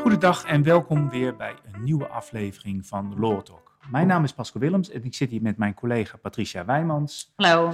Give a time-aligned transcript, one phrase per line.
[0.00, 3.76] Goedendag en welkom weer bij een nieuwe aflevering van Law Talk.
[3.90, 7.32] Mijn naam is Pascal Willems en ik zit hier met mijn collega Patricia Wijmans.
[7.36, 7.72] Hallo.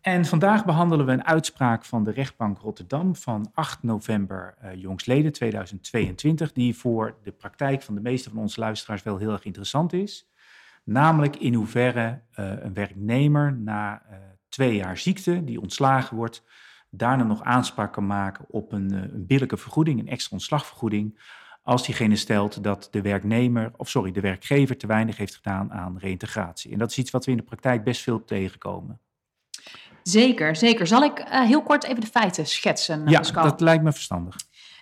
[0.00, 5.32] En vandaag behandelen we een uitspraak van de rechtbank Rotterdam van 8 november uh, jongstleden
[5.32, 9.92] 2022, die voor de praktijk van de meeste van onze luisteraars wel heel erg interessant
[9.92, 10.30] is.
[10.84, 14.16] Namelijk in hoeverre uh, een werknemer na uh,
[14.52, 16.42] twee jaar ziekte, die ontslagen wordt,
[16.90, 21.18] daarna nog aanspraak kan maken op een, een billijke vergoeding, een extra ontslagvergoeding,
[21.62, 25.98] als diegene stelt dat de werknemer, of sorry, de werkgever te weinig heeft gedaan aan
[25.98, 26.72] reïntegratie.
[26.72, 29.00] En dat is iets wat we in de praktijk best veel tegenkomen.
[30.02, 30.86] Zeker, zeker.
[30.86, 33.08] Zal ik uh, heel kort even de feiten schetsen?
[33.08, 33.44] Ja, Pascal?
[33.44, 34.36] dat lijkt me verstandig.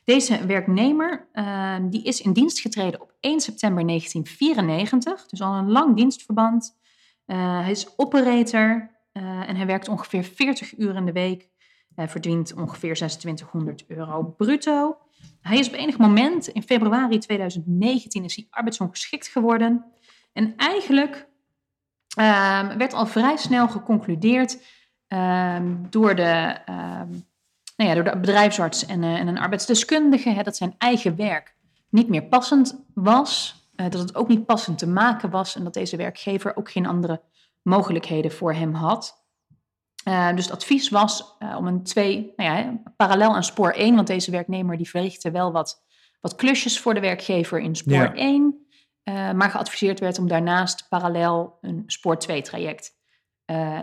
[0.05, 5.70] Deze werknemer uh, die is in dienst getreden op 1 september 1994, dus al een
[5.70, 6.78] lang dienstverband.
[7.27, 11.48] Uh, hij is operator en hij werkt ongeveer 40 uur in de week.
[11.95, 14.98] Hij verdient ongeveer 2600 euro bruto.
[15.41, 19.84] Hij is op enig moment in februari 2019 is hij arbeidsongeschikt geworden.
[20.33, 21.28] En eigenlijk
[22.19, 24.62] uh, werd al vrij snel geconcludeerd
[25.08, 27.02] uh, door, de, uh,
[27.77, 31.55] nou ja, door de bedrijfsarts en, en een arbeidsdeskundige hè, dat zijn eigen werk
[31.89, 33.58] niet meer passend was.
[33.74, 36.86] Eh, dat het ook niet passend te maken was en dat deze werkgever ook geen
[36.86, 37.22] andere
[37.62, 39.20] mogelijkheden voor hem had.
[40.08, 43.94] Uh, dus het advies was uh, om een twee, nou ja, parallel aan spoor 1,
[43.94, 45.84] want deze werknemer die verrichtte wel wat,
[46.20, 48.14] wat klusjes voor de werkgever in spoor ja.
[48.14, 48.67] 1,
[49.05, 52.98] uh, maar geadviseerd werd om daarnaast parallel een spoor 2 traject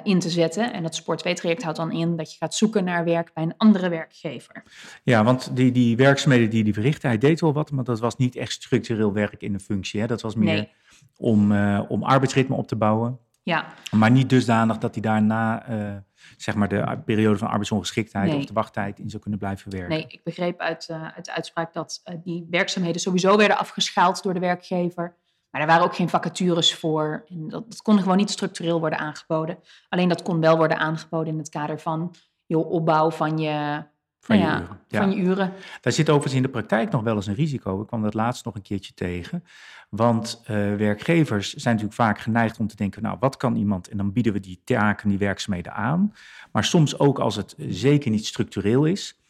[0.04, 0.74] in te zetten.
[0.74, 3.44] En dat spoor 2 traject houdt dan in dat je gaat zoeken naar werk bij
[3.44, 4.64] een andere werkgever.
[5.04, 8.16] Ja, want die, die werkzaamheden die hij verrichtte, hij deed wel wat, maar dat was
[8.16, 10.00] niet echt structureel werk in de functie.
[10.00, 10.08] Hè?
[10.08, 10.72] Dat was meer nee.
[11.18, 11.52] om,
[11.88, 13.20] om arbeidsritme op te bouwen.
[13.48, 13.66] Ja.
[13.92, 15.96] Maar niet dusdanig dat hij daarna uh,
[16.38, 18.38] zeg maar de periode van arbeidsongeschiktheid nee.
[18.38, 19.90] of de wachttijd in zou kunnen blijven werken.
[19.90, 24.24] Nee, ik begreep uit, uh, uit de uitspraak dat uh, die werkzaamheden sowieso werden afgeschaald
[24.24, 25.16] door de werkgever.
[25.50, 27.26] Maar er waren ook geen vacatures voor.
[27.30, 29.60] En dat, dat kon gewoon niet structureel worden aangeboden.
[29.90, 32.16] Alleen dat kon wel worden aangeboden in het kader van
[32.46, 33.84] joh, opbouw van je
[34.28, 34.80] van, nou je, ja, uren.
[34.88, 35.54] van je uren.
[35.82, 37.82] Daar zit overigens in de praktijk nog wel eens een risico.
[37.82, 39.44] Ik kwam dat laatst nog een keertje tegen.
[39.90, 43.88] Want uh, werkgevers zijn natuurlijk vaak geneigd om te denken, nou, wat kan iemand?
[43.88, 46.14] En dan bieden we die taken, die werkzaamheden aan.
[46.52, 49.22] Maar soms ook als het zeker niet structureel is.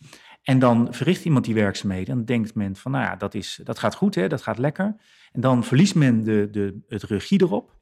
[0.43, 3.59] En dan verricht iemand die werkzaamheden en dan denkt men van, nou ja, dat, is,
[3.63, 4.95] dat gaat goed, hè, dat gaat lekker.
[5.31, 7.75] En dan verliest men de, de, het regie erop.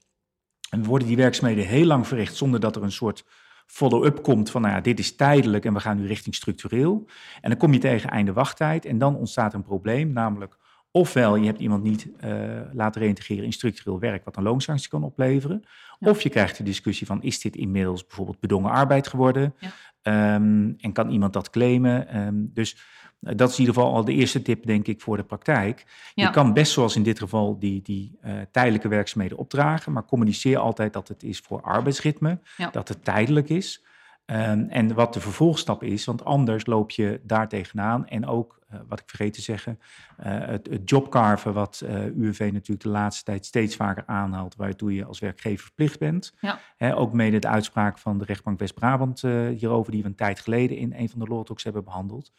[0.69, 3.25] En worden die werkzaamheden heel lang verricht zonder dat er een soort
[3.65, 7.07] follow-up komt van, nou ja, dit is tijdelijk en we gaan nu richting structureel.
[7.41, 10.57] En dan kom je tegen einde wachttijd en dan ontstaat een probleem, namelijk
[10.91, 15.03] ofwel je hebt iemand niet uh, laten reïntegreren in structureel werk, wat een loonsanctie kan
[15.03, 15.63] opleveren.
[15.99, 16.09] Ja.
[16.09, 19.55] Of je krijgt de discussie van, is dit inmiddels bijvoorbeeld bedongen arbeid geworden?
[19.59, 20.35] Ja.
[20.35, 22.17] Um, en kan iemand dat claimen?
[22.17, 22.77] Um, dus
[23.19, 25.85] dat is in ieder geval al de eerste tip, denk ik, voor de praktijk.
[26.13, 26.25] Ja.
[26.25, 30.57] Je kan best, zoals in dit geval, die, die uh, tijdelijke werkzaamheden opdragen, maar communiceer
[30.57, 32.39] altijd dat het is voor arbeidsritme,
[32.71, 33.83] dat het tijdelijk is.
[34.31, 38.07] Um, en wat de vervolgstap is, want anders loop je daar tegenaan.
[38.07, 42.49] En ook, uh, wat ik vergeet te zeggen, uh, het, het jobcarven, wat uh, UWV
[42.53, 46.33] natuurlijk de laatste tijd steeds vaker aanhaalt, waartoe je als werkgever verplicht bent.
[46.39, 46.59] Ja.
[46.77, 49.21] He, ook mede de uitspraak van de rechtbank West-Brabant
[49.57, 52.31] hierover, die we een tijd geleden in een van de Lawtalks hebben behandeld.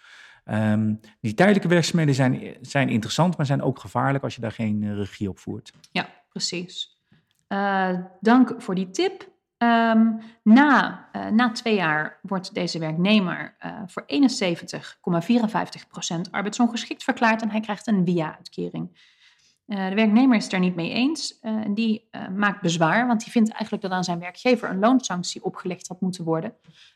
[0.51, 4.95] Um, die tijdelijke werkzaamheden zijn, zijn interessant, maar zijn ook gevaarlijk als je daar geen
[4.95, 5.73] regie op voert.
[5.93, 6.99] Ja, precies.
[8.21, 9.35] dank voor die tip.
[9.59, 14.11] Um, na, uh, na twee jaar wordt deze werknemer voor 71,54%
[16.31, 19.16] arbeidsongeschikt verklaard en hij krijgt een via-uitkering.
[19.67, 23.31] Uh, de werknemer is het er niet mee eens en die maakt bezwaar, want die
[23.31, 26.53] vindt eigenlijk dat aan zijn werkgever een loonsanctie opgelegd had moeten worden.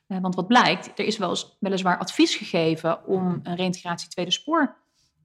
[0.06, 4.76] want wat blijkt, er is wel eens, weliswaar advies gegeven om een reïntegratie tweede spoor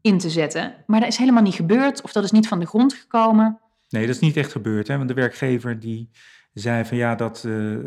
[0.01, 2.65] in te zetten, maar dat is helemaal niet gebeurd of dat is niet van de
[2.65, 3.59] grond gekomen.
[3.89, 4.97] Nee, dat is niet echt gebeurd, hè?
[4.97, 6.09] want de werkgever die
[6.53, 7.77] zei van ja, dat uh,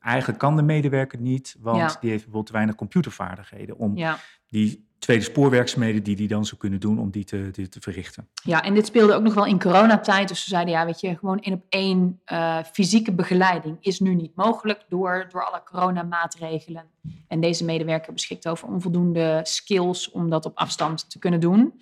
[0.00, 1.86] eigenlijk kan de medewerker niet, want ja.
[1.86, 4.18] die heeft bijvoorbeeld te weinig computervaardigheden om ja.
[4.48, 8.28] Die tweede spoorwerkzaamheden die die dan zou kunnen doen, om die te, die te verrichten.
[8.32, 10.28] Ja, en dit speelde ook nog wel in coronatijd.
[10.28, 14.14] Dus ze zeiden ja, weet je, gewoon één op één uh, fysieke begeleiding is nu
[14.14, 16.84] niet mogelijk door, door alle coronamaatregelen.
[17.28, 21.80] En deze medewerker beschikt over onvoldoende skills om dat op afstand te kunnen doen.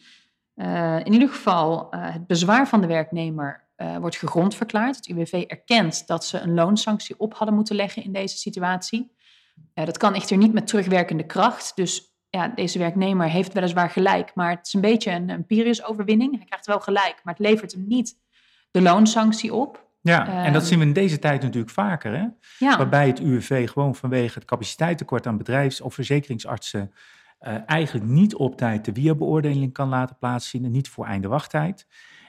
[0.57, 3.65] Uh, in ieder geval, uh, het bezwaar van de werknemer
[4.01, 4.97] wordt gegrond verklaard.
[4.97, 9.13] Het UWV erkent dat ze een loonsanctie op hadden moeten leggen in deze situatie.
[9.75, 11.73] Dat kan echter niet met terugwerkende kracht.
[11.75, 16.37] Dus ja, deze werknemer heeft weliswaar gelijk, maar het is een beetje een, een Pyrrhus-overwinning.
[16.37, 18.15] Hij krijgt wel gelijk, maar het levert hem niet
[18.71, 19.85] de loonsanctie op.
[20.01, 22.17] Ja, en dat Ehm, zien we in deze tijd natuurlijk vaker.
[22.19, 22.27] Hè?
[22.59, 26.93] Ja, Waarbij het UWV gewoon vanwege het capaciteitstekort aan bedrijfs- of verzekeringsartsen
[27.39, 31.87] eh, eigenlijk niet op tijd de WIA-beoordeling kan laten plaatsvinden, niet voor einde wachttijd.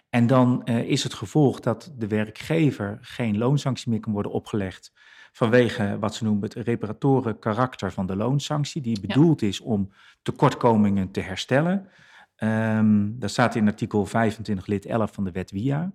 [0.09, 4.91] En dan eh, is het gevolg dat de werkgever geen loonsanctie meer kan worden opgelegd
[5.37, 9.91] vanwege wat ze noemen het reparatoren karakter van de loonsanctie, die bedoeld is om
[10.21, 11.87] tekortkomingen te herstellen.
[12.35, 15.91] Ehm, dat staat in artikel 25 lid 11 van de wet WIA.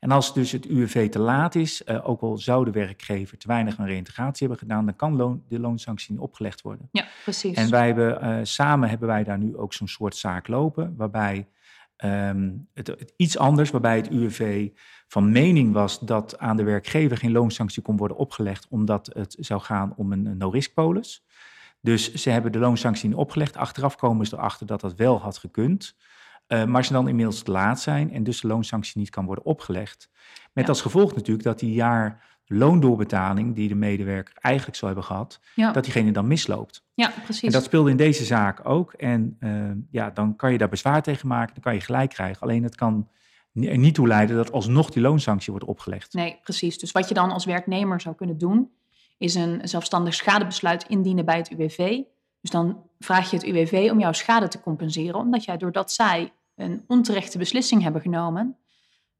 [0.00, 3.46] En als dus het UWV te laat is, eh, ook al zou de werkgever te
[3.46, 6.88] weinig aan reïntegratie hebben gedaan, dan kan loon, de loonsanctie niet opgelegd worden.
[6.92, 7.56] ja precies.
[7.56, 11.48] En wij hebben, eh, samen hebben wij daar nu ook zo'n soort zaak lopen, waarbij
[11.96, 14.70] ehm, het, het iets anders, waarbij het UWV
[15.08, 19.60] van mening was dat aan de werkgever geen loonsanctie kon worden opgelegd, omdat het zou
[19.60, 21.24] gaan om een, no-risk polis.
[21.80, 23.56] Dus ze hebben de loonsanctie niet opgelegd.
[23.56, 25.96] Achteraf komen ze erachter dat dat wel had gekund.
[26.46, 29.44] Eh, maar ze dan inmiddels te laat zijn en dus de loonsanctie niet kan worden
[29.44, 30.10] opgelegd.
[30.52, 30.70] Met Ja.
[30.70, 35.72] als gevolg natuurlijk dat die jaar loondoorbetaling die de medewerker eigenlijk zou hebben gehad, ja,
[35.72, 36.84] dat diegene dan misloopt.
[36.94, 37.42] ja, precies.
[37.42, 38.92] En dat speelde in deze zaak ook.
[38.92, 42.42] En eh, ja, dan kan je daar bezwaar tegen maken, dan kan je gelijk krijgen.
[42.42, 43.08] Alleen het kan
[43.54, 46.12] er niet toe leiden dat alsnog die loonsanctie wordt opgelegd.
[46.12, 46.78] Nee, precies.
[46.78, 48.70] Dus wat je dan als werknemer zou kunnen doen,
[49.18, 52.00] is een zelfstandig schadebesluit indienen bij het UWV.
[52.40, 56.32] Dus dan vraag je het UWV om jouw schade te compenseren, omdat jij doordat zij
[56.54, 58.56] een onterechte beslissing hebben genomen,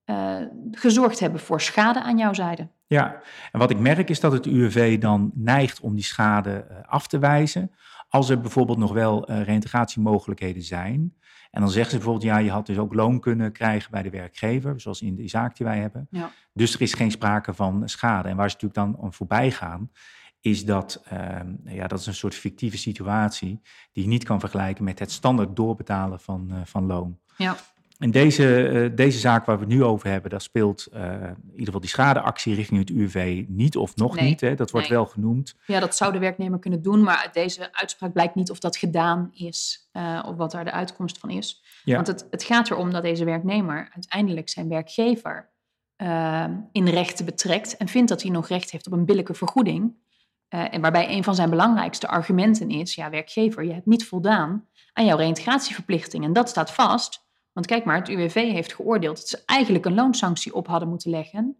[0.04, 0.40] eh,
[0.70, 2.68] gezorgd hebben voor schade aan jouw zijde.
[2.94, 3.20] Ja,
[3.52, 7.06] en wat ik merk is dat het UWV dan neigt om die schade eh, af
[7.06, 7.70] te wijzen.
[8.08, 11.14] Als er bijvoorbeeld nog wel eh reïntegratiemogelijkheden zijn.
[11.50, 14.10] En dan zeggen ze bijvoorbeeld, ja, je had dus ook loon kunnen krijgen bij de
[14.10, 16.06] werkgever, zoals in die zaak die wij hebben.
[16.10, 16.30] Ja.
[16.52, 18.28] Dus er is geen sprake van schade.
[18.28, 19.90] En waar ze natuurlijk dan aan voorbij gaan,
[20.40, 23.60] is dat, ehm, ja, dat is een soort fictieve situatie
[23.92, 27.18] die je niet kan vergelijken met het standaard doorbetalen van, eh, van loon.
[27.36, 27.56] Ja.
[27.98, 31.50] En deze, eh, deze zaak waar we het nu over hebben, daar speelt eh, in
[31.50, 34.40] ieder geval die schadeactie richting het UWV niet of nog Nee, niet.
[34.40, 34.54] Hè?
[34.54, 34.98] Dat wordt nee.
[34.98, 35.54] wel genoemd.
[35.66, 38.76] Ja, dat zou de werknemer kunnen doen, maar uit deze uitspraak blijkt niet of dat
[38.76, 41.62] gedaan is eh, of wat daar de uitkomst van is.
[41.84, 41.94] Ja.
[41.94, 45.52] Want het, het gaat erom dat deze werknemer uiteindelijk zijn werkgever
[46.72, 49.94] in rechten betrekt en vindt dat hij nog recht heeft op een billijke vergoeding.
[50.48, 55.04] En waarbij een van zijn belangrijkste argumenten is, ja werkgever, je hebt niet voldaan aan
[55.04, 56.24] jouw reïntegratieverplichting.
[56.24, 57.23] En dat staat vast,
[57.54, 61.10] want kijk maar, het UWV heeft geoordeeld dat ze eigenlijk een loonsanctie op hadden moeten
[61.10, 61.56] leggen.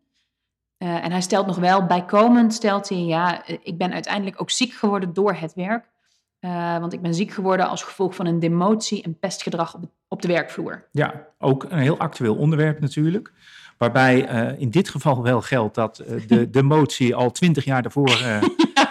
[0.76, 4.50] Eh, en hij stelt nog wel, bijkomend stelt hij, ja, eh, ik ben uiteindelijk ook
[4.50, 5.92] ziek geworden door het werk.
[6.38, 10.28] Eh, want ik ben ziek geworden als gevolg van een demotie en pestgedrag op, de
[10.28, 10.88] werkvloer.
[10.90, 13.32] Ja, ook een heel actueel onderwerp natuurlijk.
[13.78, 14.18] Waarbij
[14.58, 18.10] in dit geval wel geldt dat de, de motie al twintig jaar daarvoor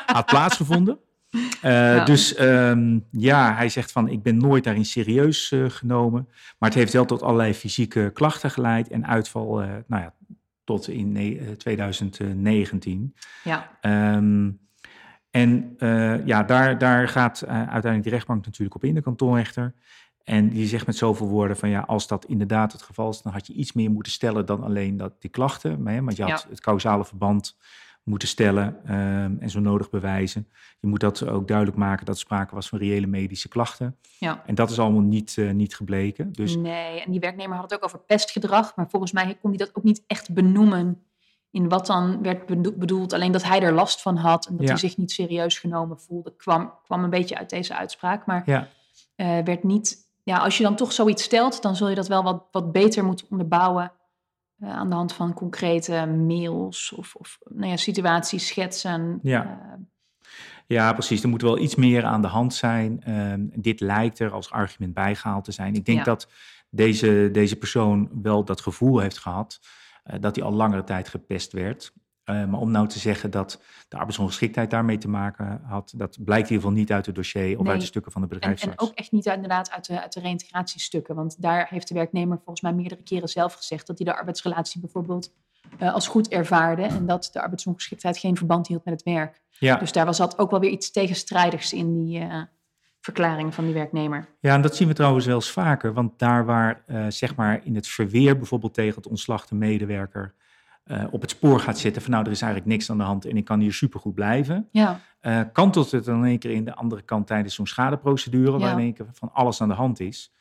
[0.05, 0.99] had plaatsgevonden.
[1.61, 2.05] Eh, Ja.
[2.05, 6.27] Dus ehm, ja, hij zegt van ik ben nooit daarin serieus eh, genomen.
[6.59, 10.13] Maar het heeft wel tot allerlei fysieke klachten geleid en uitval eh, nou ja,
[10.63, 13.15] tot in ne- eh, 2019.
[13.43, 14.49] Ja, Ehm,
[15.31, 15.75] en
[16.25, 19.73] ja, daar, daar gaat uiteindelijk de rechtbank natuurlijk op in, de kantonrechter.
[20.23, 23.31] En die zegt met zoveel woorden van ja, als dat inderdaad het geval is, dan
[23.33, 25.81] had je iets meer moeten stellen dan alleen dat, die klachten.
[25.83, 26.49] Maar, hè, want je had Ja.
[26.49, 27.57] het causale verband
[28.03, 30.47] moeten stellen ehm, en zo nodig bewijzen.
[30.79, 33.97] Je moet dat ook duidelijk maken dat er sprake was van reële medische klachten.
[34.19, 34.43] ja.
[34.45, 36.31] En dat is allemaal niet, eh, niet gebleken.
[36.33, 38.75] Dus Nee, en die werknemer had het ook over pestgedrag.
[38.75, 41.03] Maar volgens mij kon hij dat ook niet echt benoemen
[41.51, 43.13] in wat dan werd bedo- bedoeld.
[43.13, 44.69] Alleen dat hij er last van had en dat Ja.
[44.71, 48.25] hij zich niet serieus genomen voelde, kwam, kwam een beetje uit deze uitspraak.
[48.25, 48.67] Maar ja,
[49.15, 50.11] eh, werd niet.
[50.23, 53.03] Ja, als je dan toch zoiets stelt, dan zul je dat wel wat, wat beter
[53.05, 53.91] moeten onderbouwen.
[54.59, 59.19] Eh, aan de hand van concrete mails of, of nou ja, situaties schetsen.
[59.21, 59.43] Ja.
[59.43, 59.79] Eh,
[60.67, 61.23] Ja, precies.
[61.23, 63.03] Er moet wel iets meer aan de hand zijn.
[63.03, 65.75] Ehm, dit lijkt er als argument bijgehaald te zijn.
[65.75, 66.03] Ik denk Ja.
[66.03, 66.27] dat
[66.69, 69.59] deze, deze persoon wel dat gevoel heeft gehad
[70.03, 71.93] eh, dat hij al langere tijd gepest werd.
[72.23, 76.49] Eh, maar om nou te zeggen dat de arbeidsongeschiktheid daarmee te maken had, dat blijkt
[76.49, 77.71] in ieder geval niet uit het dossier of Nee.
[77.71, 78.83] uit de stukken van de en, en bedrijfsarts.
[78.83, 81.15] ook echt niet uit- inderdaad uit de, uit de reïntegratiestukken.
[81.15, 84.81] Want daar heeft de werknemer volgens mij meerdere keren zelf gezegd dat hij de arbeidsrelatie
[84.81, 85.33] bijvoorbeeld
[85.79, 86.81] eh, als goed ervaarde.
[86.83, 89.41] En dat de arbeidsongeschiktheid geen verband hield met het werk.
[89.49, 89.75] ja.
[89.75, 92.41] Dus daar was zat ook wel weer iets tegenstrijdigs in die eh,
[93.01, 94.27] verklaring van die werknemer.
[94.39, 95.93] ja, en dat zien we trouwens wel eens vaker.
[95.93, 100.33] Want daar waar zeg maar in het verweer bijvoorbeeld tegen het ontslag de medewerker
[100.83, 103.25] eh, op het spoor gaat zitten van nou, er is eigenlijk niks aan de hand
[103.25, 104.67] en ik kan hier supergoed blijven.
[104.71, 108.51] Ja, eh kantelt het dan in één keer in de andere kant tijdens zo'n schadeprocedure,
[108.51, 108.71] waar Ja.
[108.71, 110.33] in één keer van alles aan de hand is.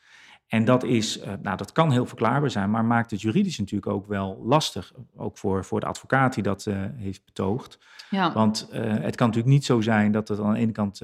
[0.47, 3.91] En dat is, eh, nou, dat kan heel verklaarbaar zijn, maar maakt het juridisch natuurlijk
[3.91, 4.91] ook wel lastig.
[5.15, 7.79] Ook voor, voor de advocaat die dat heeft betoogd.
[8.09, 11.01] ja, Want het kan natuurlijk niet zo zijn dat het aan de ene kant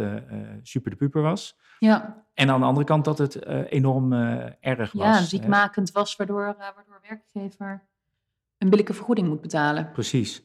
[0.64, 1.58] super de puper was.
[1.80, 2.28] ja.
[2.34, 4.14] En aan de andere kant dat het enorm
[4.60, 5.06] erg was.
[5.06, 7.88] ja ziekmakend was, waardoor, waardoor werkgever
[8.60, 9.92] een billijke vergoeding moet betalen.
[9.92, 10.44] Precies.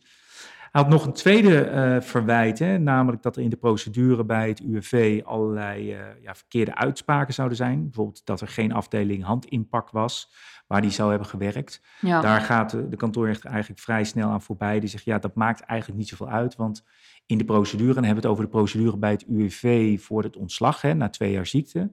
[0.74, 4.48] Hij had nog een tweede eh, verwijt, hè, namelijk dat er in de procedure bij
[4.48, 7.82] het UWV allerlei uh, ja, verkeerde uitspraken zouden zijn.
[7.82, 10.32] Bijvoorbeeld dat er geen afdeling handinpak was
[10.66, 11.82] waar die zou hebben gewerkt.
[12.00, 12.20] Ja.
[12.20, 14.80] Daar gaat de, de kantoorrechter eigenlijk vrij snel aan voorbij.
[14.80, 16.84] Die zegt, ja, dat maakt eigenlijk niet zoveel uit, want
[17.26, 20.22] in de procedure, en dan hebben we het over de procedure bij het UWV voor
[20.22, 21.92] het ontslag, hè, na twee jaar ziekte.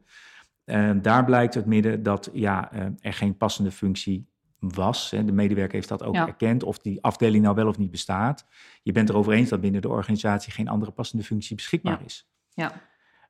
[0.66, 4.31] Uh, daar blijkt het midden dat ja, er geen passende functie
[4.70, 5.12] was.
[5.12, 6.28] Hè, de medewerker heeft dat ook Ja.
[6.28, 8.46] erkend, of die afdeling nou wel of niet bestaat.
[8.84, 12.06] Je bent erover eens dat binnen de organisatie geen andere passende functie beschikbaar Ja.
[12.06, 12.30] is.
[12.54, 12.72] Ja.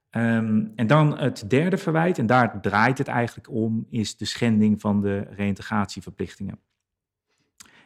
[0.09, 4.81] Ehm, en dan het derde verwijt, en daar draait het eigenlijk om, is de schending
[4.81, 6.59] van de reïntegratieverplichtingen.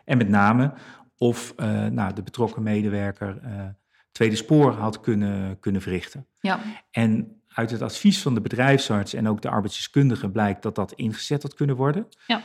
[0.05, 0.73] En met name
[1.17, 3.65] of eh, nou, de betrokken medewerker eh,
[4.11, 6.27] tweede spoor had kunnen, kunnen verrichten.
[6.39, 6.59] Ja.
[6.91, 11.41] En uit het advies van de bedrijfsarts en ook de arbeidsdeskundige blijkt dat dat ingezet
[11.41, 12.07] had kunnen worden.
[12.27, 12.41] Ja.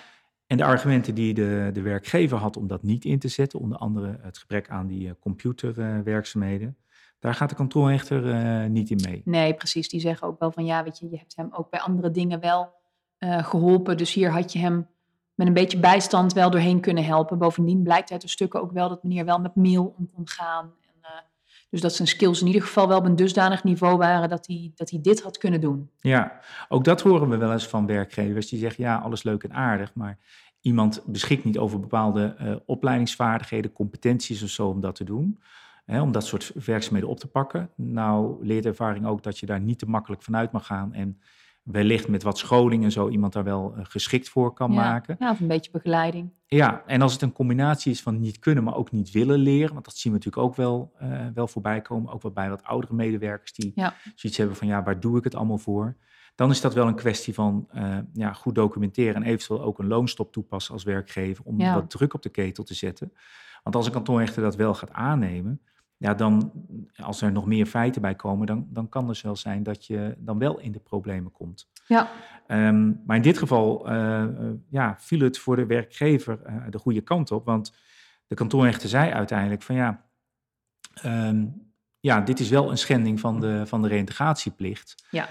[0.50, 3.78] En de argumenten die de, de werkgever had om dat niet in te zetten, onder
[3.78, 6.76] andere het gebrek aan die eh, computerwerkzaamheden,
[7.18, 9.22] daar gaat de kantoorrechter eh, niet in mee.
[9.24, 9.88] Nee, precies.
[9.88, 12.40] Die zeggen ook wel van ja, weet je, je hebt hem ook bij andere dingen
[12.40, 12.72] wel
[13.18, 13.96] eh, geholpen.
[13.96, 14.88] Dus hier had je hem
[15.34, 17.38] met een beetje bijstand wel doorheen kunnen helpen.
[17.38, 20.72] Bovendien blijkt uit de stukken ook wel dat meneer wel met mail om kon gaan.
[21.70, 24.72] Dus dat zijn skills in ieder geval wel op een dusdanig niveau waren dat hij,
[24.74, 25.90] dat hij dit had kunnen doen.
[26.00, 29.52] Ja, ook dat horen we wel eens van werkgevers die zeggen, ja, alles leuk en
[29.52, 30.18] aardig, maar
[30.60, 35.40] iemand beschikt niet over bepaalde eh, opleidingsvaardigheden, competenties of zo om dat te doen.
[35.84, 37.70] Hè, om dat soort werkzaamheden op te pakken.
[37.74, 41.20] Nou leert ervaring ook dat je daar niet te makkelijk vanuit mag gaan en
[41.62, 44.76] wellicht met wat scholing en zo iemand daar wel eh, geschikt voor kan ja.
[44.76, 45.16] maken.
[45.18, 46.32] Ja, of een beetje begeleiding.
[46.46, 49.72] Ja, en als het een combinatie is van niet kunnen, maar ook niet willen leren,
[49.72, 52.62] want dat zien we natuurlijk ook wel, eh, wel voorbij komen, ook wel bij wat
[52.64, 53.94] oudere medewerkers die Ja.
[54.14, 55.96] zoiets hebben van ja, waar doe ik het allemaal voor?
[56.34, 59.86] Dan is dat wel een kwestie van eh, ja, goed documenteren en eventueel ook een
[59.86, 61.74] loonstop toepassen als werkgever om Ja.
[61.74, 63.12] wat druk op de ketel te zetten.
[63.62, 65.60] Want als een kantoorrechter dat wel gaat aannemen,
[66.00, 66.52] ja, dan,
[66.96, 70.14] als er nog meer feiten bij komen, dan, dan kan het wel zijn dat je
[70.18, 71.68] dan wel in de problemen komt.
[71.86, 72.10] Ja,
[72.50, 74.30] Ehm, maar in dit geval eh, eh,
[74.68, 77.44] ja, viel het voor de werkgever eh, de goede kant op.
[77.44, 77.74] Want
[78.26, 80.04] de kantoorrechter zei uiteindelijk van ja,
[80.94, 81.46] ehm,
[82.00, 85.06] ja dit is wel een schending van de, van de reintegratieplicht.
[85.10, 85.28] ja.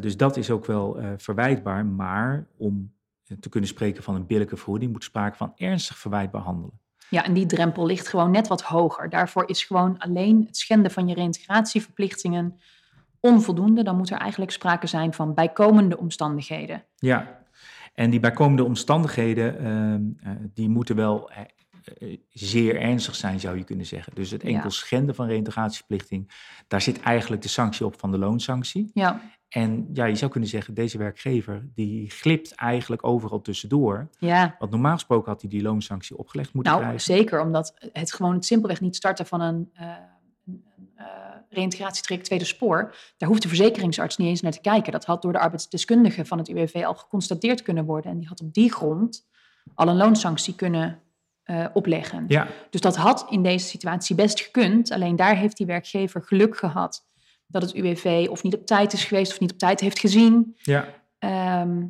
[0.00, 1.86] Dus dat is ook wel verwijtbaar.
[1.86, 2.92] Maar om
[3.40, 6.80] te kunnen spreken van een billijke vergoeding moet sprake van ernstig verwijt behandelen.
[7.10, 9.08] Ja, en die drempel ligt gewoon net wat hoger.
[9.10, 12.60] Daarvoor is gewoon alleen het schenden van je reïntegratieverplichtingen
[13.20, 13.82] onvoldoende.
[13.82, 16.84] Dan moet er eigenlijk sprake zijn van bijkomende omstandigheden.
[16.96, 17.38] Ja,
[17.94, 21.40] en die bijkomende omstandigheden, ehm, eh, die moeten wel eh,
[21.98, 24.14] eh, zeer ernstig zijn, zou je kunnen zeggen.
[24.14, 24.48] Dus het Ja.
[24.48, 26.30] enkel schenden van reintegratieverplichting,
[26.68, 28.90] daar zit eigenlijk de sanctie op van de loonsanctie.
[28.94, 34.08] Ja, En ja, je zou kunnen zeggen, deze werkgever, die glipt eigenlijk overal tussendoor.
[34.18, 34.56] ja.
[34.58, 37.04] Want normaal gesproken had hij die loonsanctie opgelegd moeten Nou, krijgen.
[37.16, 39.70] zeker, omdat het gewoon het simpelweg niet starten van een,
[41.50, 44.92] reïntegratietraject tweede spoor, daar hoeft de verzekeringsarts niet eens naar te kijken.
[44.92, 48.10] Dat had door de arbeidsdeskundige van het UWV al geconstateerd kunnen worden.
[48.10, 49.26] En die had op die grond
[49.74, 50.98] al een loonsanctie kunnen
[51.42, 52.24] eh, opleggen.
[52.28, 54.90] Ja, Dus dat had in deze situatie best gekund.
[54.90, 57.06] Alleen daar heeft die werkgever geluk gehad
[57.50, 60.56] dat het UWV of niet op tijd is geweest of niet op tijd heeft gezien.
[60.62, 60.88] ja,
[61.18, 61.82] Ehm,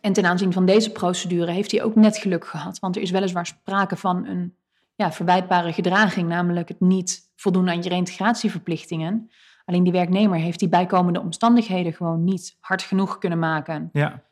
[0.00, 2.78] en ten aanzien van deze procedure heeft hij ook net geluk gehad.
[2.78, 4.56] Want er is weliswaar sprake van een
[4.94, 9.30] ja, verwijtbare gedraging, namelijk het niet voldoen aan je reintegratieverplichtingen.
[9.64, 13.88] Alleen die werknemer heeft die bijkomende omstandigheden gewoon niet hard genoeg kunnen maken.
[13.92, 14.22] ja,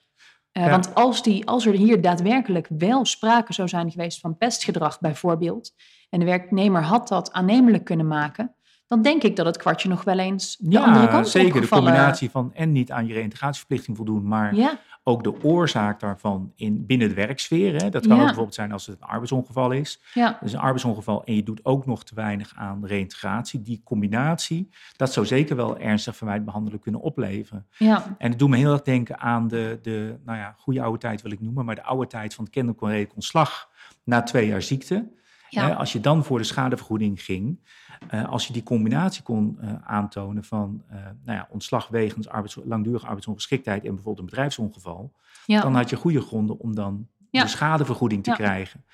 [0.52, 0.70] Eh, Ja.
[0.70, 5.74] Want als, die, als er hier daadwerkelijk wel sprake zou zijn geweest van pestgedrag bijvoorbeeld,
[6.10, 8.54] en de werknemer had dat aannemelijk kunnen maken,
[8.88, 11.60] dan denk ik dat het kwartje nog wel eens de andere ja kant zeker.
[11.60, 14.78] De combinatie van en niet aan je reintegratieverplichting voldoen, maar Ja,
[15.08, 17.82] ook de oorzaak daarvan in, binnen de werksfeer.
[17.82, 17.88] Hè.
[17.90, 18.16] Dat kan Ja.
[18.20, 20.00] ook bijvoorbeeld zijn als het een arbeidsongeval is.
[20.14, 23.62] ja, Dus een arbeidsongeval en je doet ook nog te weinig aan reintegratie.
[23.62, 27.66] Die combinatie, dat zou zeker wel ernstig verwijt behandelen kunnen opleveren.
[27.78, 30.98] ja, En het doet me heel erg denken aan de, de nou ja, goede oude
[30.98, 33.68] tijd wil ik noemen, maar de oude tijd van het kennelijk ontslag
[34.04, 35.08] na twee jaar ziekte.
[35.48, 35.72] Ja.
[35.72, 37.58] Als je dan voor de schadevergoeding ging,
[38.08, 42.58] eh, als je die combinatie kon eh, aantonen van eh, nou ja, ontslag wegens arbeids,
[42.64, 45.12] langdurige arbeidsongeschiktheid en bijvoorbeeld een bedrijfsongeval,
[45.46, 45.60] ja.
[45.60, 48.36] dan had je goede gronden om dan de schadevergoeding te Ja.
[48.36, 48.84] krijgen.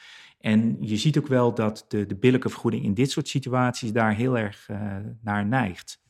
[0.40, 4.14] En je ziet ook wel dat de, de billijke vergoeding in dit soort situaties daar
[4.14, 4.68] heel erg
[5.20, 6.00] naar neigt.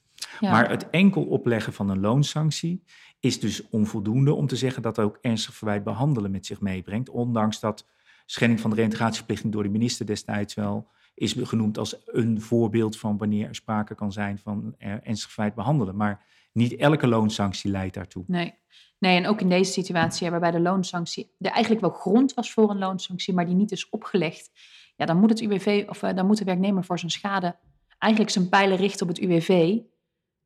[0.41, 0.51] ja.
[0.51, 2.85] Maar het enkel opleggen van een loonsanctie
[3.21, 7.11] is dus onvoldoende om te zeggen dat ook ernstig verwijt behandelen met zich meebrengt.
[7.11, 7.87] Ondanks dat
[8.27, 13.19] schending van de reintegratieverplichting door de minister destijds wel is genoemd als een voorbeeld van
[13.19, 15.97] wanneer er sprake kan zijn van ernstig feit behandelen.
[15.97, 18.25] Maar niet elke loonsanctie leidt daartoe.
[18.27, 18.55] Nee.
[18.99, 22.71] nee, en ook in deze situatie waarbij de loonsanctie er eigenlijk wel grond was voor
[22.71, 24.51] een loonsanctie, maar die niet is opgelegd.
[24.97, 27.57] Ja, dan moet het UWV of dan moet de werknemer voor zijn schade
[28.03, 29.79] eigenlijk zijn pijlen richten op het UWV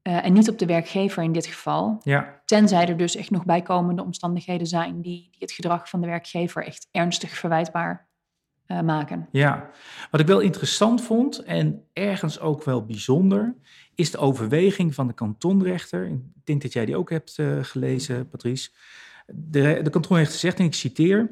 [0.06, 2.00] eh, en niet op de werkgever in dit geval.
[2.02, 2.40] Ja.
[2.44, 6.64] Tenzij er dus echt nog bijkomende omstandigheden zijn die, die het gedrag van de werkgever
[6.64, 8.08] echt ernstig verwijtbaar
[8.66, 9.28] uh, maken.
[9.32, 9.70] Ja,
[10.10, 13.54] wat ik wel interessant vond en ergens ook wel bijzonder,
[13.94, 16.06] is de overweging van de kantonrechter.
[16.06, 18.70] Ik denk dat jij die ook hebt uh, gelezen, Patrice.
[19.26, 21.30] De, de kantonrechter zegt, en ik citeer.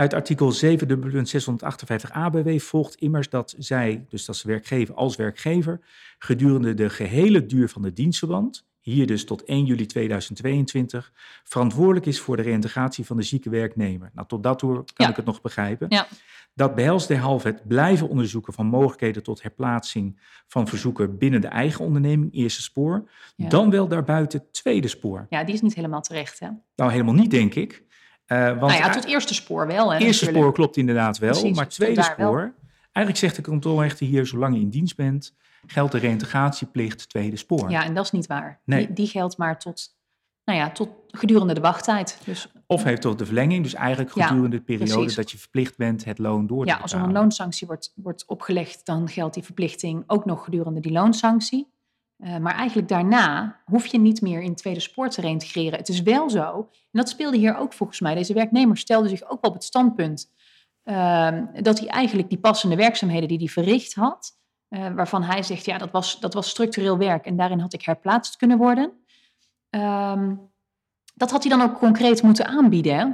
[0.00, 5.80] Uit artikel 7.658 ABW volgt immers dat zij, dus dat ze werkgever als werkgever,
[6.18, 11.12] gedurende de gehele duur van de dienstverband, hier dus tot 1 juli 2022,
[11.44, 14.10] verantwoordelijk is voor de reïntegratie van de zieke werknemer.
[14.14, 15.86] Nou, tot dat toe kan ik het nog begrijpen.
[15.90, 16.06] Ja.
[16.54, 21.84] Dat behelst derhalve het blijven onderzoeken van mogelijkheden tot herplaatsing van verzoeken binnen de eigen
[21.84, 25.26] onderneming, eerste spoor, dan wel daarbuiten tweede spoor.
[25.28, 26.48] Ja, die is niet helemaal terecht, hè?
[26.76, 27.88] Nou, helemaal niet, denk ik.
[28.32, 29.92] Uh, want nou ja, tot eerste spoor wel.
[29.92, 32.58] Hè, eerste spoor klopt inderdaad wel, maar tweede spoor...
[32.92, 35.34] Eigenlijk zegt de kantoorrechter hier, zolang je in dienst bent,
[35.66, 37.70] geldt de reïntegratieplicht tweede spoor.
[37.70, 38.60] Ja, en dat is niet waar.
[38.64, 38.86] Nee.
[38.86, 39.96] Die, die geldt maar tot,
[40.44, 42.18] nou ja, tot gedurende de wachttijd.
[42.24, 46.04] Dus, of heeft tot de verlenging, dus eigenlijk gedurende de periode dat je verplicht bent
[46.04, 49.44] het loon door te Ja, als er een loonsanctie wordt, wordt opgelegd, dan geldt die
[49.44, 51.72] verplichting ook nog gedurende die loonsanctie.
[52.22, 55.78] Uh, maar eigenlijk daarna hoef je niet meer in tweede spoor te reintegreren.
[55.78, 58.14] Het is wel zo, en dat speelde hier ook volgens mij.
[58.14, 60.32] Deze werknemer stelde zich ook wel op het standpunt
[60.84, 65.64] uh, dat hij eigenlijk die passende werkzaamheden die hij verricht had, uh, waarvan hij zegt,
[65.64, 68.92] ja, dat was, dat was structureel werk en daarin had ik herplaatst kunnen worden.
[69.70, 70.34] Ehm,
[71.14, 72.98] dat had hij dan ook concreet moeten aanbieden.
[72.98, 73.06] Hè?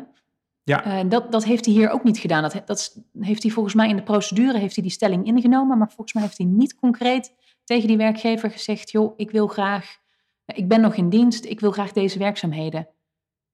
[0.62, 1.04] Ja.
[1.04, 2.42] dat, dat heeft hij hier ook niet gedaan.
[2.42, 5.86] Dat, dat heeft hij volgens mij in de procedure heeft hij die stelling ingenomen, maar
[5.86, 7.32] volgens mij heeft hij niet concreet
[7.66, 9.98] tegen die werkgever gezegd: joh, ik wil graag,
[10.44, 12.88] ik ben nog in dienst, ik wil graag deze werkzaamheden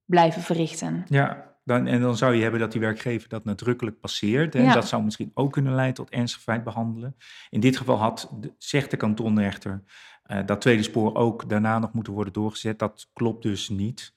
[0.05, 1.05] blijven verrichten.
[1.09, 4.55] Ja, dan, en dan zou je hebben dat die werkgever dat nadrukkelijk passeert.
[4.55, 7.17] En dat zou misschien ook kunnen leiden tot ernstig feit behandelen.
[7.51, 9.83] In dit geval had, zegt de kantonrechter,
[10.27, 12.79] uh, dat tweede spoor ook daarna nog moeten worden doorgezet.
[12.79, 14.15] Dat klopt dus niet.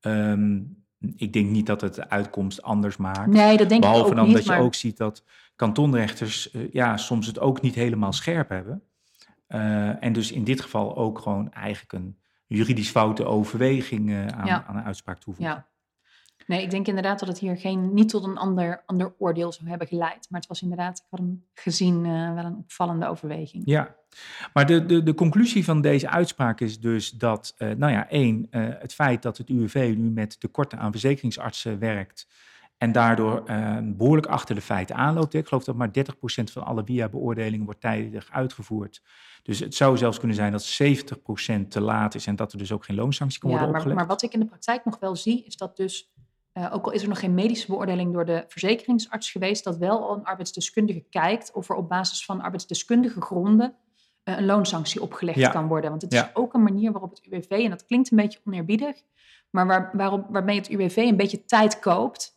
[0.00, 0.84] Um,
[1.16, 3.26] ik denk niet dat het de uitkomst anders maakt.
[3.26, 5.24] Nee, dat denk Behalve ik ook dan niet, dat je ook ziet dat
[5.56, 8.82] kantonrechters uh, ja, soms het ook niet helemaal scherp hebben.
[9.48, 14.46] Uh, en dus in dit geval ook gewoon eigenlijk een juridisch foute overweging uh, aan,
[14.46, 14.64] ja.
[14.66, 15.54] aan, een uitspraak toevoegen.
[15.54, 15.66] Ja.
[16.46, 19.68] Nee, ik denk inderdaad dat het hier geen, niet tot een ander, ander oordeel zou
[19.68, 20.26] hebben geleid.
[20.30, 23.62] Maar het was inderdaad, ik had hem gezien, uh, wel een opvallende overweging.
[23.66, 23.96] Ja,
[24.52, 28.94] maar de, de, de conclusie van deze uitspraak is dus dat, nou ja, één, het
[28.94, 32.26] feit dat het UWV nu met tekorten aan verzekeringsartsen werkt
[32.78, 35.34] en daardoor uh, behoorlijk achter de feiten aanloopt.
[35.34, 35.92] Ik geloof dat maar 30%
[36.52, 39.02] van alle via-beoordelingen wordt tijdig uitgevoerd.
[39.42, 42.72] Dus het zou zelfs kunnen zijn dat 70% te laat is en dat er dus
[42.72, 44.06] ook geen loonsanctie kan ja, worden maar, opgelegd.
[44.08, 46.12] Maar wat ik in de praktijk nog wel zie, is dat dus,
[46.54, 50.12] uh, ook al is er nog geen medische beoordeling door de verzekeringsarts geweest, dat wel
[50.12, 53.74] een arbeidsdeskundige kijkt of er op basis van arbeidsdeskundige gronden
[54.24, 55.50] uh, een loonsanctie opgelegd Ja.
[55.50, 55.90] kan worden.
[55.90, 56.24] Want het Ja.
[56.24, 59.02] is ook een manier waarop het UWV, en dat klinkt een beetje oneerbiedig,
[59.50, 62.35] maar waar, waarop, waarmee het UWV een beetje tijd koopt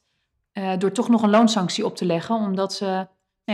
[0.60, 3.08] eh, door toch nog een loonsanctie op te leggen, omdat ze, nou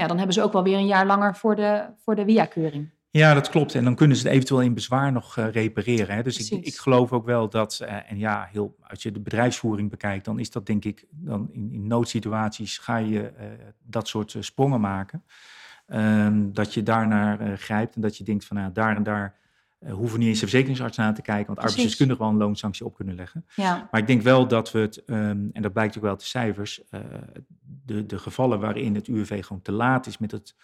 [0.03, 2.93] ja, dan hebben ze ook wel weer een jaar langer voor de, voor de via-keuring.
[3.09, 3.75] Ja, dat klopt.
[3.75, 6.15] En dan kunnen ze het eventueel in bezwaar nog eh, repareren.
[6.15, 6.23] Hè.
[6.23, 9.89] Dus ik, ik geloof ook wel dat, eh, en ja, heel, als je de bedrijfsvoering
[9.89, 13.33] bekijkt, dan is dat denk ik, dan in, in noodsituaties ga je
[13.83, 15.23] dat soort sprongen maken.
[15.87, 19.35] Ehm, dat je daarnaar grijpt en dat je denkt van nou, daar en daar
[19.79, 22.95] eh, hoeven niet eens de verzekeringsarts naar te kijken, want arbeidsdeskundigen wel een loonsanctie op
[22.95, 23.45] kunnen leggen.
[23.55, 26.19] Ja, Maar ik denk wel dat we het, ehm, en dat blijkt ook wel uit
[26.19, 26.99] de cijfers, eh,
[27.85, 30.55] de, de gevallen waarin het UWV gewoon te laat is met het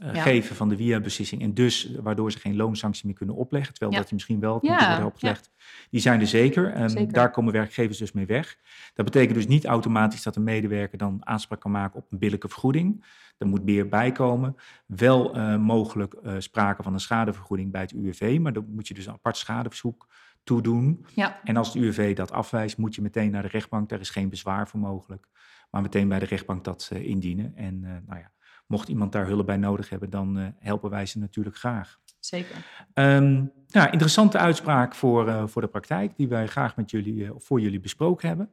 [0.00, 0.22] eh, Ja.
[0.22, 3.98] geven van de via-beslissing en dus waardoor ze geen loonsanctie meer kunnen opleggen, terwijl Ja.
[3.98, 5.50] dat die misschien wel moeten worden opgelegd,
[5.90, 6.90] die zijn er zeker.
[6.90, 7.12] Zeker.
[7.12, 8.56] Daar komen werkgevers dus mee weg.
[8.94, 12.48] Dat betekent dus niet automatisch dat een medewerker dan aanspraak kan maken op een billijke
[12.48, 13.04] vergoeding.
[13.38, 14.56] Er moet meer bij komen.
[14.86, 18.94] Wel eh, mogelijk eh, sprake van een schadevergoeding bij het UWV, maar dan moet je
[18.94, 20.06] dus een apart schadeverzoek
[20.44, 21.04] toedoen.
[21.14, 23.88] ja, En als het UWV dat afwijst, moet je meteen naar de rechtbank.
[23.88, 25.26] Daar is geen bezwaar voor mogelijk.
[25.70, 27.52] Maar meteen bij de rechtbank dat indienen.
[27.56, 28.30] En nou ja,
[28.70, 31.98] mocht iemand daar hulp bij nodig hebben, dan eh, helpen wij ze natuurlijk graag.
[32.20, 32.56] zeker.
[32.94, 37.34] Ehm, nou, interessante uitspraak voor, eh, voor de praktijk, die wij graag met jullie, eh,
[37.34, 38.50] of voor jullie besproken hebben.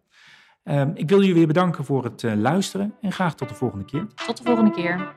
[0.63, 4.07] Ehm, ik wil jullie weer bedanken voor het luisteren en graag tot de volgende keer.
[4.25, 5.15] Tot de volgende keer.